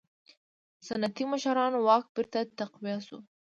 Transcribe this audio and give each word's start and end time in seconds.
سنتي 0.87 1.23
مشرانو 1.31 1.79
واک 1.87 2.05
بېرته 2.15 2.39
تقویه 2.59 2.99
شو. 3.07 3.17